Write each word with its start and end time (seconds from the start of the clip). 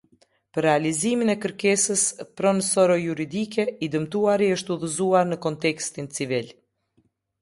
Për 0.57 0.63
realizimin 0.65 1.31
e 1.33 1.35
kërkesës 1.43 2.05
pronësoro 2.41 2.95
juridike, 3.01 3.67
i 3.87 3.91
dëmtuari 3.97 4.49
është 4.57 4.75
udhëzuar 4.77 5.33
në 5.33 5.39
kontestin 5.47 6.09
civil. 6.19 6.51